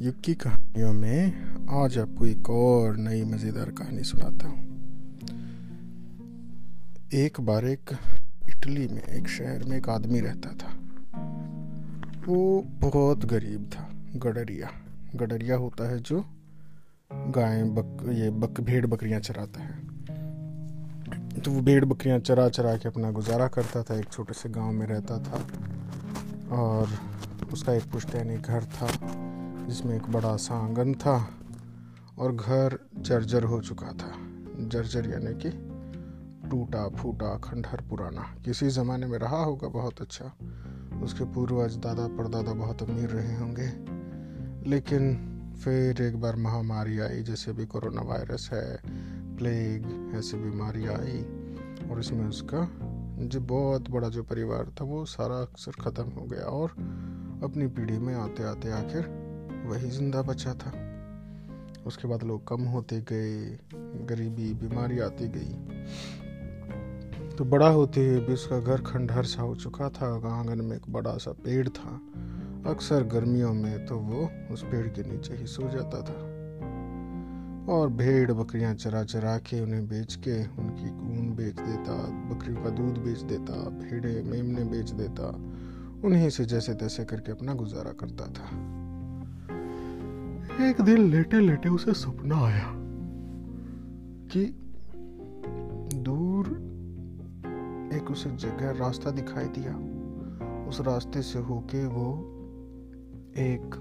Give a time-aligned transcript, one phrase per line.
[0.00, 1.32] युग की कहानियों में
[1.70, 4.62] आज आपको एक और नई मज़ेदार कहानी सुनाता हूँ।
[7.14, 7.90] एक बार एक
[8.48, 10.72] इटली में, एक शहर में एक आदमी रहता था।
[12.26, 14.70] वो बहुत गरीब था, गडरिया।
[15.16, 16.24] गडरिया होता है जो
[17.12, 19.78] गाय, बक, ये बक, भेड़ बकरियाँ चराता है।
[21.40, 24.72] तो वो भेड़ बकरियाँ चरा चरा के अपना गुजारा करता था, एक छोटे से गाँव
[24.72, 25.48] में रहता था।
[26.56, 26.88] और
[27.52, 29.19] उसका एक पुश्तैनी घर था।
[29.70, 31.28] जिसमें एक बड़ा सा आँगन था
[32.18, 34.12] और घर जर्जर हो चुका था।
[34.68, 35.50] जर्जर यानी कि
[36.48, 40.32] टूटा फूटा खंडहर पुराना। किसी ज़माने में रहा होगा बहुत अच्छा।
[41.02, 43.66] उसके पूर्वज दादा परदादा बहुत अमीर रहे होंगे।
[44.70, 45.26] लेकिन
[45.64, 48.82] फिर एक बार महामारी आई, जैसे भी कोरोना वायरस है,
[49.36, 51.22] प्लेग, ऐसी बीमारी आई
[51.90, 52.70] और इसमें उसका
[53.26, 56.70] जो बहुत बड़ा जो परिवार था, वो सारा अक्सर ख़त्म हो गया और
[57.44, 59.19] अपनी पीढ़ी में आते आते आखिर
[59.66, 60.72] वही ज़िंदा बचा था।
[61.86, 63.58] उसके बाद लोग कम होते गए,
[64.06, 65.76] गरीबी, बीमारी आती गई।
[67.36, 70.82] तो बड़ा होते हुए भी उसका घर खंडहर सा हो चुका था, आँगन में एक
[70.90, 72.00] बड़ा सा पेड़ था।
[72.66, 76.30] अक्सर गर्मियों में तो वो उस पेड़ के नीचे ही सो जाता था।
[77.72, 82.70] और भेड़ बकरियाँ चरा चरा के उन्हें बेच के उनकी ऊन बेच देता, बकरियों का
[82.70, 85.28] दूध बेच देता, भेड़े, मेमने बेच देता,
[86.04, 88.79] उन्हीं से जैसे तैसे करके अपना गुजारा करता था।
[90.50, 92.72] एक दिन लेटे लेटे उसे सपना आया
[94.32, 94.44] कि
[95.96, 96.46] दूर
[97.94, 99.76] एक उसे जगह रास्ता दिखाई दिया।
[100.68, 102.36] उस रास्ते से होके वो
[103.36, 103.74] एक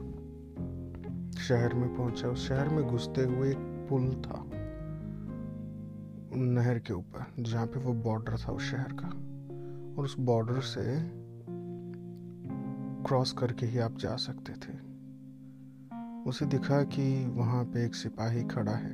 [1.37, 3.57] शहर में पहुँचा। उस शहर में घुसते हुए एक
[3.89, 4.45] पुल था
[6.35, 9.07] नहर के ऊपर, जहाँ पे वो बॉर्डर था उस शहर का।
[9.97, 11.09] और उस बॉर्डर से
[13.05, 14.88] क्रॉस करके ही आप जा सकते थे।
[16.29, 18.91] उसे दिखा कि वहाँ पे एक सिपाही खड़ा है।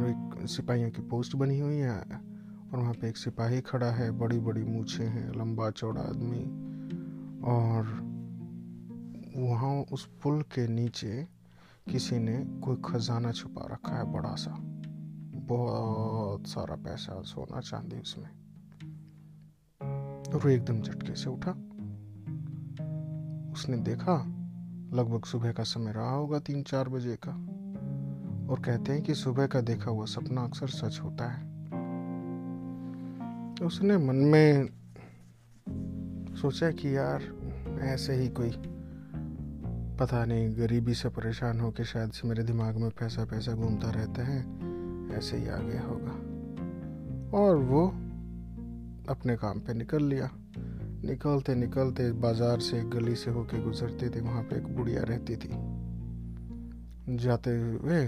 [0.00, 4.38] एक सिपाहियों की पोस्ट बनी हुई है और वहाँ पे एक सिपाही खड़ा है। बड़ी
[4.38, 6.44] बड़ी मूछें हैं, लंबा चौड़ा आदमी।
[7.44, 7.84] और
[9.36, 11.28] वहाँ उस पुल के नीचे
[11.90, 14.56] किसी ने कोई खजाना छुपा रखा है बड़ा सा।
[15.34, 18.28] बहुत सारा पैसा, सोना, चांदी उसमें।
[20.32, 21.50] और एकदम झटके से उठा।
[23.52, 24.39] उसने देखा
[24.92, 27.30] लगभग सुबह का समय रहा होगा तीन चार बजे का।
[28.52, 31.50] और कहते हैं कि सुबह का देखा हुआ सपना अक्सर सच होता है।
[33.54, 34.68] तो उसने मन में
[36.34, 37.22] सोचा कि यार,
[37.80, 38.50] ऐसे ही कोई
[40.00, 43.90] पता नहीं, गरीबी से परेशान हो के शायद से मेरे दिमाग में पैसा पैसा घूमता
[43.90, 44.40] रहता है,
[45.18, 46.30] ऐसे ही आ गया होगा।
[47.38, 47.88] और वो
[49.08, 50.30] अपने काम पे निकल लिया।
[51.04, 55.50] निकलते निकलते बाज़ार से गली से होके गुजरते थे, वहाँ पे एक बुढ़िया रहती थी।
[57.16, 58.06] जाते हुए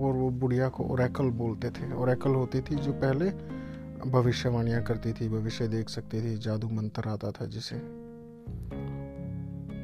[0.00, 3.30] और वो बुढ़िया को ओरेकल बोलते थे। ओरेकल होती थी जो पहले
[4.10, 7.76] भविष्यवाणियाँ करती थी, भविष्य देख सकती थी, जादू मंत्र आता था जिसे।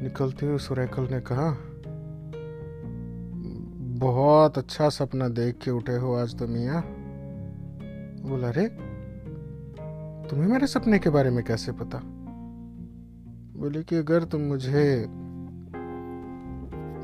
[0.03, 1.57] निकलते हुए सुरेकल ने कहा,
[3.99, 6.83] बहुत अच्छा सपना देख के उठे हो आज तो मियाँ।
[8.31, 8.69] बोला, अरे,
[10.29, 12.13] तुम्हें मेरे सपने के बारे में कैसे पता?
[13.57, 15.03] बोले कि अगर तुम मुझे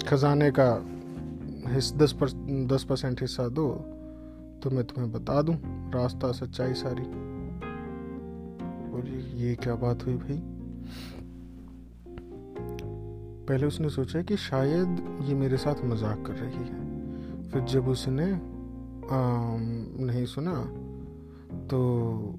[0.08, 0.68] खजाने का
[1.72, 2.28] हिस दस पर
[2.66, 3.68] दस परसेंट हिस्सा दो
[4.62, 5.54] तो मैं तुम्हें बता दूँ
[5.94, 7.02] रास्ता सच्चाई सारी।
[8.90, 10.38] बोली ये क्या बात हुई भाई?
[13.48, 18.32] पहले उसने सोचा कि शायद ये मेरे साथ मज़ाक कर रही है। फिर जब उसने
[18.32, 19.18] आ,
[20.06, 20.54] नहीं सुना
[21.66, 21.78] तो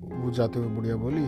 [0.09, 1.25] वो जाते हुए बुढ़िया बोली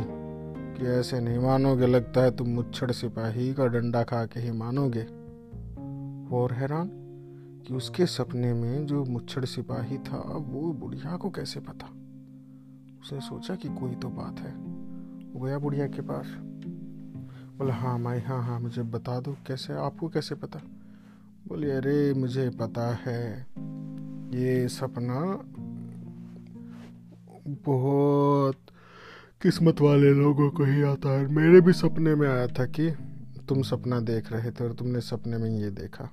[0.77, 5.03] कि ऐसे नहीं मानोगे, लगता है तुम मुच्छड़ सिपाही का डंडा खा के ही मानोगे।
[6.35, 6.89] और हैरान
[7.67, 11.87] कि उसके सपने में जो मुच्छड़ सिपाही था, वो बुढ़िया को कैसे पता?
[13.01, 14.55] उसने सोचा कि कोई तो बात है।
[15.33, 16.25] वो गया बुढ़िया के पास।
[17.57, 20.59] बोला हाँ माई हाँ हाँ मुझे बता दो, कैसे, आपको कैसे पता?
[21.47, 23.47] बोले, अरे, मुझे पता है,
[24.39, 25.39] ये सपना
[27.47, 28.55] बहुत
[29.45, 32.89] किस्मत वाले लोगों को ही आता है। मेरे भी सपने में आया था कि
[33.49, 36.03] तुम सपना देख रहे थे और तुमने सपने में ये देखा।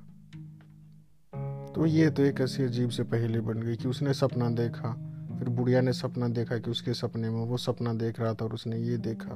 [1.75, 4.90] तो ये तो एक ऐसी अजीब से पहले बन गई कि उसने सपना देखा,
[5.38, 8.55] फिर बुढ़िया ने सपना देखा कि उसके सपने में वो सपना देख रहा था और
[8.55, 9.34] उसने ये देखा।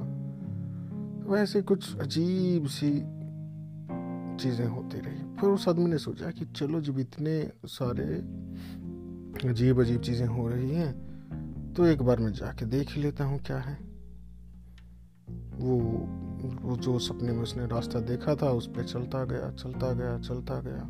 [1.19, 2.91] तो वैसे कुछ अजीब सी
[4.37, 7.35] चीज़ें होती रही। फिर उस आदमी ने सोचा कि चलो जब इतने
[7.65, 8.07] सारे
[9.49, 13.57] अजीब अजीब चीज़ें हो रही हैं तो एक बार मैं जाके देख लेता हूँ क्या
[13.57, 13.86] है।
[15.57, 15.75] वो
[16.61, 20.59] वो जो सपने में उसने रास्ता देखा था, उस पर चलता गया चलता गया चलता
[20.59, 20.87] गया।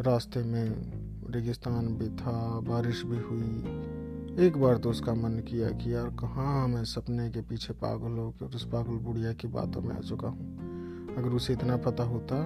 [0.00, 5.94] रास्ते में रेगिस्तान भी था, बारिश भी हुई। एक बार तो उसका मन किया कि
[5.94, 9.94] यार कहाँ मैं सपने के पीछे पागल हो और उस पागल बुढ़िया की बातों में
[9.96, 12.44] आ चुका हूँ। अगर उसे इतना पता होता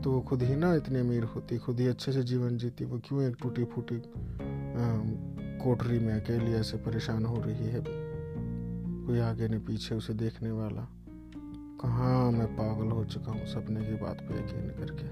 [0.00, 3.00] तो वो खुद ही ना इतनी अमीर होती, खुद ही अच्छे से जीवन जीती। वो
[3.04, 4.02] क्यों एक टूटी फूटी
[5.58, 7.80] कोठरी में अकेली ऐसे परेशान हो रही है?
[9.08, 10.82] कोई आगे नहीं, पीछे उसे देखने वाला।
[11.80, 15.06] कहाँ मैं पागल हो चुका हूँ सपने की बात पे यकीन करके।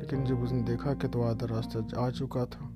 [0.00, 2.68] लेकिन जब उसने देखा कि तो आधा रास्ता आ चुका था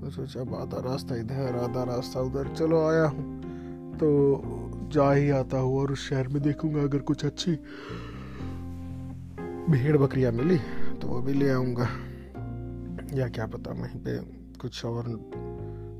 [0.00, 5.30] मैं सोचा, अब आधा रास्ता इधर, आधा रास्ता उधर, चलो आया हूँ। तो जा ही
[5.30, 7.52] आता हूँ और उस शहर में देखूँगा अगर कुछ अच्छी
[9.70, 10.58] भेड़ बकरियाँ मिली
[11.00, 11.88] तो वो भी ले आऊँगा।
[13.18, 14.18] या क्या पता वहीं पे
[14.58, 15.04] कुछ और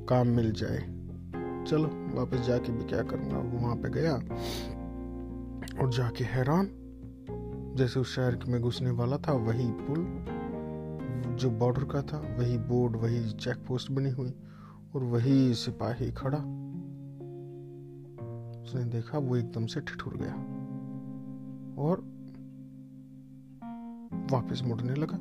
[0.09, 0.98] काम मिल जाए।
[1.67, 3.37] चलो, वापस जाके भी क्या करूँगा?
[3.37, 4.13] वहाँ पे गया
[5.81, 6.69] और जाके हैरान।
[7.77, 10.05] जैसे उस शहर में घुसने वाला था, वही पुल,
[11.35, 14.33] जो बॉर्डर का था, वही बोर्ड, वही चेक पोस्ट बनी हुई
[14.95, 16.37] और वही सिपाही खड़ा।
[18.61, 20.33] उसने देखा, वो एकदम से ठिठुर गया
[21.83, 22.01] और
[24.31, 25.17] वापस मुड़ने लगा।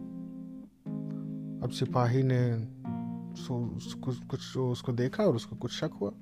[1.65, 2.69] अब सिपाही ने
[3.35, 6.13] सो कुछ कुछ उसको देखा और उसको कुछ शक हुआ।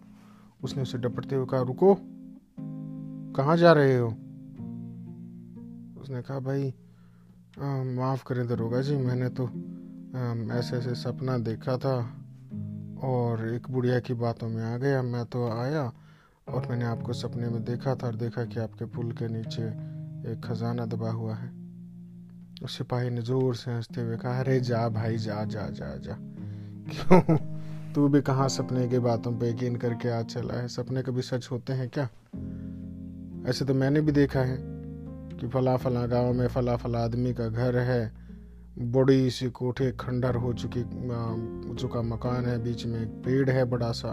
[0.62, 1.96] उसने उसे डपटते हुए कहा, रुको।
[3.36, 4.08] कहाँ जा रहे हो?
[6.00, 6.74] उसने कहा, भाई
[7.96, 9.44] माफ़ करें दरोगा जी, मैंने तो
[10.52, 11.96] ऐसे ऐसे सपना देखा था
[13.02, 15.92] और एक बुढ़िया की बातों में आ गया। मैं तो आया
[16.48, 19.62] और मैंने आपको सपने में देखा था और देखा कि आपके पुल के नीचे
[20.32, 21.50] एक खजाना दबा हुआ है।
[22.62, 26.16] उस सिपाही ने ज़ोर से हँसते हुए कहा, अरे जा भाई, जा जा जा जा।
[26.88, 27.45] क्यों?
[27.96, 30.68] तू भी कहाँ सपने की बातों पे यकीन करके आज चला है?
[30.68, 32.04] सपने कभी सच होते हैं क्या?
[33.50, 34.58] ऐसे तो मैंने भी देखा है
[35.38, 38.12] कि फला फला गाँव में फला फला आदमी का घर है।
[38.78, 40.82] बड़ी सी कोठे खंडर हो चुकी
[41.74, 44.08] चुका मकान है। बीच में एक पेड़ है बड़ा सा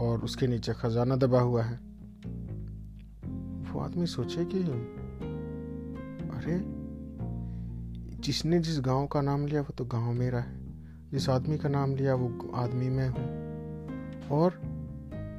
[0.00, 1.76] और उसके नीचे खजाना दबा हुआ है।
[3.72, 4.58] वो आदमी सोचे कि,
[6.34, 6.60] अरे,
[8.22, 10.57] जिसने जिस गाँव का नाम लिया वो तो गाँव मेरा है।
[11.12, 13.48] जिस आदमी का नाम लिया वो आदमी मैं हूँ।
[14.28, 14.68] और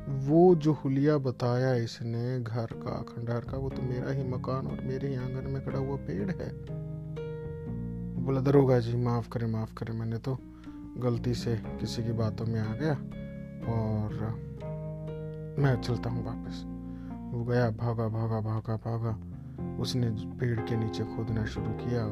[0.10, 4.82] वो जो हुलिया बताया इसने, घर का खंडहर का, वो तो मेरा ही मकान और
[4.82, 6.52] मेरे ही आँगन में खड़ा हुआ पेड़ है।
[8.26, 10.38] बोला, दरोगा जी, माफ़ करें माफ़ करें, मैंने तो
[10.98, 12.94] गलती से किसी की बातों में आ गया
[13.74, 14.10] और
[15.60, 16.64] मैं चलता हूँ वापस।
[17.34, 19.20] वो गया, भागा भागा भागा भागा।
[19.80, 22.04] उसने पेड़ के नीचे खोदना शुरू किया।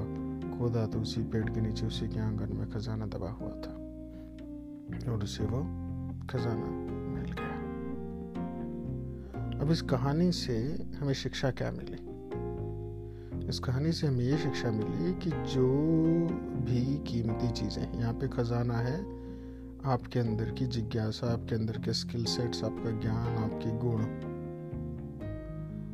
[0.59, 3.87] खोदा तो उसी पेड़ के नीचे, उसी के आँगन में खजाना दबा हुआ था।
[5.13, 5.59] और उसे वो
[6.27, 6.65] खजाना
[7.13, 7.57] मिल गया।
[9.61, 12.17] अब इस कहानी से हमें शिक्षा क्या मिली?
[13.47, 15.67] इस कहानी से हमें ये शिक्षा मिली कि जो
[16.65, 19.01] भी कीमती चीज़ें यहाँ पे खजाना है,
[19.85, 24.01] आपके अंदर की जिज्ञासा, आपके अंदर के स्किल सेट्स आपका ज्ञान, आपके गुण।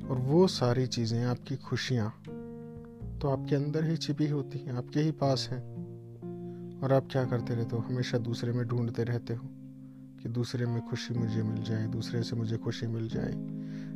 [0.10, 2.24] और वो सारी चीज़ें, आपकी खुशियाँ
[3.22, 5.74] तो आपके अंदर ही छिपी होती हैं, आपके ही पास हैं।
[6.82, 7.82] और आप क्या करते रहते हो?
[7.82, 9.50] हमेशा दूसरे में ढूंढते रहते हो
[10.24, 13.34] कि दूसरे में खुशी मुझे मिल जाए, दूसरे से मुझे खुशी मिल जाए।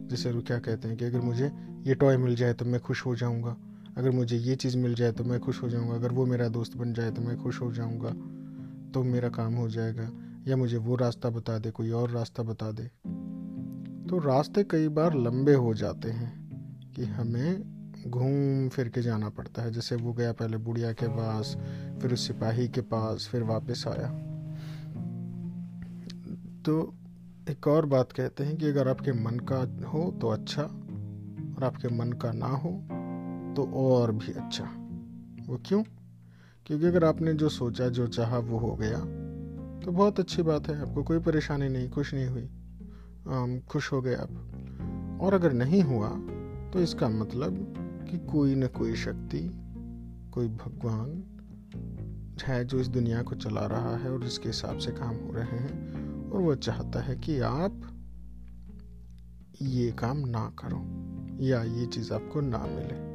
[0.08, 1.52] जैसे वो क्या कहते हैं कि अगर मुझे
[1.88, 3.58] ये टॉय मिल जाए तो मैं खुश हो जाऊँगा।
[3.98, 6.78] अगर मुझे ये चीज़ मिल जाए तो मैं खुश हो जाऊँगा। अगर वो मेरा दोस्त
[6.78, 8.10] बन जाए तो मैं खुश हो जाऊँगा।
[8.92, 10.12] तो मेरा काम हो जाएगा।
[10.48, 12.84] या मुझे वो रास्ता बता दे, कोई और रास्ता बता दे।
[14.08, 16.50] तो रास्ते कई बार लंबे हो जाते हैं
[16.92, 17.77] कि हमें
[18.10, 21.58] घूम फिर के जाना पड़ता है। जैसे वो गया पहले बुढ़िया के पास
[22.02, 24.10] फिर उस सिपाही के पास फिर वापस आया।
[26.66, 26.94] तो
[27.50, 31.88] एक और बात कहते हैं कि अगर आपके मन का हो तो अच्छा और आपके
[31.88, 32.72] मन का ना हो
[33.56, 34.64] तो और भी अच्छा।
[35.48, 35.84] वो क्यों?
[36.66, 39.00] क्योंकि अगर आपने जो सोचा जो चाहा वो हो गया।
[39.86, 42.50] तो बहुत अच्छी बात है आपको कोई परेशानी नहीं खुश नहीं हुई।
[43.30, 46.10] आम, खुश हो गए आप। और अगर नहीं हुआ
[46.72, 49.50] तो इसका मतलब कि कोई न कोई शक्ति
[50.34, 51.24] कोई भगवान
[52.44, 55.58] है जो इस दुनिया को चला रहा है और जिसके हिसाब से काम हो रहे
[55.60, 55.98] हैं
[56.32, 57.82] और वह चाहता है कि आप
[59.62, 61.08] ये काम ना करो
[61.46, 63.08] या ये चीज़ आपको ना मिले।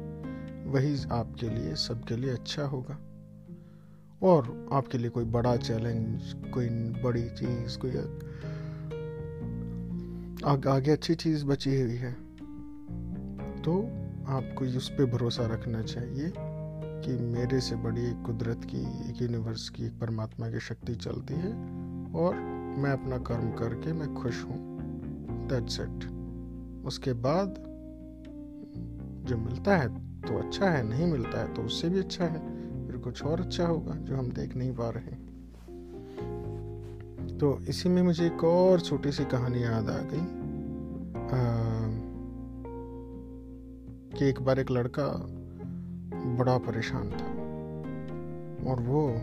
[0.69, 2.99] वही आपके लिए सबके लिए अच्छा होगा।
[4.23, 6.21] और आपके लिए कोई बड़ा चैलेंज
[6.53, 6.69] कोई
[7.03, 7.91] बड़ी चीज़ कोई
[10.45, 12.13] आग, आगे अच्छी चीज़ बची हुई है।
[13.61, 19.21] तो आपको उस पर भरोसा रखना चाहिए कि मेरे से बड़ी एक कुदरत की, एक
[19.21, 21.51] यूनिवर्स की, एक परमात्मा की शक्ति चलती है
[22.15, 22.35] और
[22.79, 24.57] मैं अपना कर्म करके मैं खुश हूँ।
[25.49, 26.05] दैट्स इट
[26.85, 27.55] उसके बाद
[29.27, 29.87] जो मिलता है
[30.21, 32.39] तो अच्छा है, नहीं मिलता है तो उससे भी अच्छा है।
[32.87, 35.15] फिर कुछ और अच्छा होगा जो हम देख नहीं पा रहे
[37.37, 40.25] तो इसी में मुझे एक और छोटी सी कहानी याद आ गई।
[44.19, 45.07] कि एक बार एक लड़का
[46.37, 47.43] बड़ा परेशान था।
[48.71, 49.21] और वो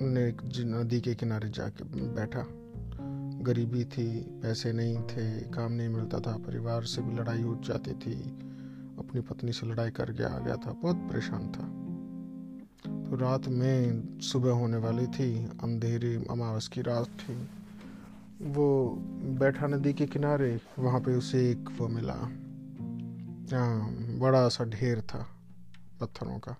[0.00, 2.46] ने एक नदी के किनारे जाके बैठा।
[3.42, 7.92] गरीबी थी, पैसे नहीं थे, काम नहीं मिलता था, परिवार से भी लड़ाई हो जाती
[7.92, 8.14] थी।
[8.98, 11.86] अपनी पत्नी से लड़ाई करके आ गया था, बहुत परेशान था।
[13.10, 17.48] तो रात में सुबह होने वाली थी, अंधेरी, अमावस की रात थी।
[18.42, 18.88] वो
[19.24, 22.28] बैठा नदी के किनारे, वहाँ पे उसे एक वो मिला।
[23.52, 25.26] बड़ा सा ढेर था
[26.00, 26.52] पत्थरों का,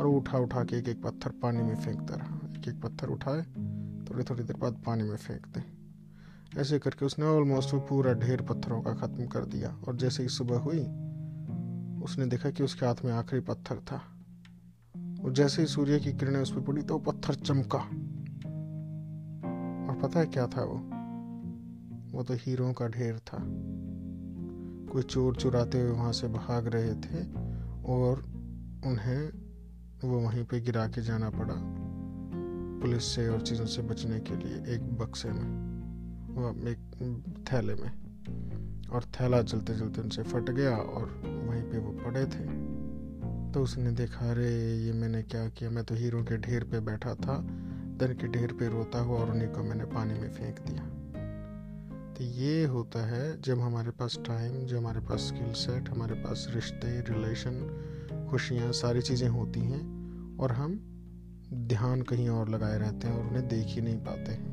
[0.00, 3.42] और उठा उठा के एक एक पत्थर पानी में फेंकता रहा। एक एक पत्थर उठाए,
[4.04, 5.80] थोड़ी थोड़ी देर बाद पानी में फेंक दे।
[6.60, 10.28] ऐसे करके उसने ऑलमोस्ट वो पूरा ढेर पत्थरों का ख़त्म कर दिया, और जैसे ही
[10.28, 10.80] सुबह हुई,
[12.04, 14.02] उसने देखा कि उसके हाथ में आखिरी पत्थर था।
[15.24, 17.78] और जैसे ही सूर्य की किरणें उस पर पड़ी तो वो पत्थर चमका।
[19.88, 20.90] और पता है क्या था वो?
[22.18, 23.38] वो तो हीरों का ढेर था।
[24.92, 27.22] कोई चोर चुराते हुए वहाँ से भाग रहे थे
[27.84, 28.18] और
[28.86, 29.30] उन्हें
[30.04, 31.80] वो वहीं पे गिरा के जाना पड़ा
[32.80, 35.46] पुलिस से और चीज़ों से बचने के लिए एक बक्से में,
[36.34, 36.78] वो एक
[37.52, 37.90] थैले में।
[38.88, 42.70] और थैला चलते चलते उनसे फट गया और वहीं पे वो पड़े थे।
[43.52, 45.70] तो उसने देखा, अरे, ये मैंने क्या किया?
[45.70, 47.38] मैं तो हीरो के ढेर पे बैठा था,
[47.96, 50.99] धन के ढेर पे रोता हुआ और उन्हीं को मैंने पानी में फेंक दिया।
[52.20, 57.00] ये होता है जब हमारे पास टाइम जब हमारे पास स्किल सेट हमारे पास रिश्ते
[57.00, 60.74] रिलेशन खुशियाँ, सारी चीज़ें होती हैं और हम
[61.52, 64.52] ध्यान कहीं और लगाए रहते हैं और उन्हें देख ही नहीं पाते हैं।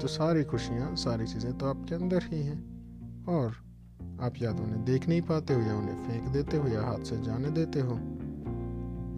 [0.00, 2.58] तो सारी खुशियाँ, सारी चीज़ें तो आपके अंदर ही हैं
[3.28, 3.56] और
[4.20, 7.04] आप या तो उन्हें देख नहीं पाते हो या उन्हें फेंक देते हो या हाथ
[7.04, 7.94] से जाने देते हो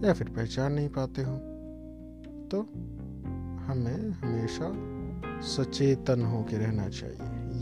[0.07, 1.37] या फिर पहचान नहीं पाते हो।
[2.49, 2.61] तो
[3.65, 7.19] हमें हमेशा सचेतन होकर रहना चाहिए।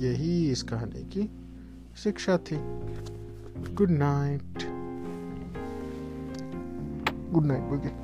[0.09, 1.31] यही इस कहानी की
[1.97, 2.57] शिक्षा थी।
[3.75, 4.59] Good night
[7.33, 8.00] good night Boogie.